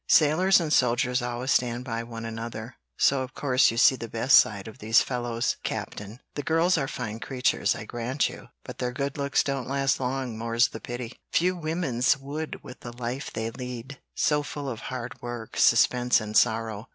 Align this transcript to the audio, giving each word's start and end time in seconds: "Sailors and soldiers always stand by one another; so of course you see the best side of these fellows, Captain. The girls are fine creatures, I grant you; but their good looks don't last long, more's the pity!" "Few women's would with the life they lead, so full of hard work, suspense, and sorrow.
"Sailors 0.09 0.59
and 0.59 0.73
soldiers 0.73 1.21
always 1.21 1.51
stand 1.51 1.85
by 1.85 2.01
one 2.01 2.25
another; 2.25 2.75
so 2.97 3.21
of 3.21 3.35
course 3.35 3.69
you 3.69 3.77
see 3.77 3.95
the 3.95 4.07
best 4.09 4.39
side 4.39 4.67
of 4.67 4.79
these 4.79 5.03
fellows, 5.03 5.57
Captain. 5.63 6.19
The 6.33 6.41
girls 6.41 6.75
are 6.75 6.87
fine 6.87 7.19
creatures, 7.19 7.75
I 7.75 7.85
grant 7.85 8.27
you; 8.27 8.47
but 8.63 8.79
their 8.79 8.91
good 8.93 9.15
looks 9.19 9.43
don't 9.43 9.69
last 9.69 9.99
long, 9.99 10.39
more's 10.39 10.69
the 10.69 10.79
pity!" 10.81 11.19
"Few 11.31 11.55
women's 11.55 12.17
would 12.17 12.63
with 12.63 12.79
the 12.79 12.97
life 12.97 13.31
they 13.31 13.51
lead, 13.51 13.99
so 14.15 14.41
full 14.41 14.67
of 14.67 14.79
hard 14.89 15.21
work, 15.21 15.55
suspense, 15.55 16.19
and 16.19 16.35
sorrow. 16.35 16.87